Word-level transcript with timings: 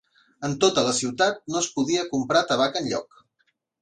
En 0.47 0.55
tota 0.63 0.83
la 0.87 0.93
ciutat 0.99 1.37
no 1.55 1.59
es 1.61 1.67
podia 1.75 2.07
comprar 2.15 2.43
tabac 2.53 2.81
enlloc 2.83 3.21